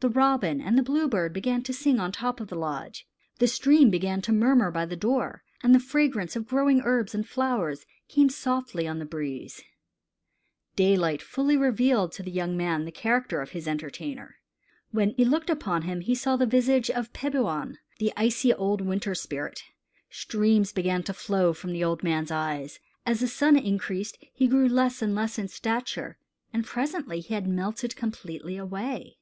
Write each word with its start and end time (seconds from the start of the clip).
The 0.00 0.08
robin 0.08 0.62
and 0.62 0.78
the 0.78 0.82
blue 0.82 1.08
bird 1.08 1.34
began 1.34 1.62
to 1.64 1.74
sing 1.74 2.00
on 2.00 2.08
the 2.10 2.16
top 2.16 2.40
of 2.40 2.48
the 2.48 2.54
lodge. 2.56 3.06
The 3.38 3.46
stream 3.46 3.90
began 3.90 4.22
to 4.22 4.32
murmur 4.32 4.70
by 4.70 4.86
the 4.86 4.96
door, 4.96 5.42
and 5.62 5.74
the 5.74 5.78
fragrance 5.78 6.34
of 6.34 6.46
growing 6.48 6.80
herbs 6.80 7.14
and 7.14 7.28
flowers 7.28 7.84
came 8.08 8.30
softly 8.30 8.88
on 8.88 8.98
the 8.98 9.04
breeze. 9.04 9.60
WINTER 9.60 10.04
SPIRIT 10.06 10.22
AND 10.22 10.30
HIS 10.32 10.62
VISITOR 10.70 11.02
Daylight 11.02 11.20
fully 11.22 11.56
revealed 11.58 12.12
to 12.12 12.22
the 12.22 12.30
young 12.30 12.56
man 12.56 12.86
the 12.86 12.90
character 12.92 13.42
of 13.42 13.50
his 13.50 13.68
entertainer. 13.68 14.36
When 14.90 15.10
he 15.18 15.24
looked 15.26 15.50
upon 15.50 15.82
him 15.82 16.00
he 16.00 16.14
saw 16.14 16.36
the 16.38 16.46
visage 16.46 16.88
of 16.88 17.12
Peboan, 17.12 17.76
the 17.98 18.14
icy 18.16 18.54
old 18.54 18.80
Winter 18.80 19.14
Spirit. 19.14 19.64
Streams 20.08 20.72
began 20.72 21.02
to 21.02 21.12
flow 21.12 21.52
from 21.52 21.72
the 21.74 21.84
old 21.84 22.02
man's 22.02 22.30
eyes. 22.30 22.78
As 23.04 23.20
the 23.20 23.28
sun 23.28 23.54
increased 23.54 24.16
he 24.32 24.46
grew 24.48 24.66
less 24.66 25.02
and 25.02 25.14
less 25.14 25.38
in 25.38 25.48
stature, 25.48 26.16
and 26.54 26.64
presently 26.64 27.20
he 27.20 27.34
had 27.34 27.46
melted 27.46 27.96
completely 27.96 28.56
away. 28.56 29.18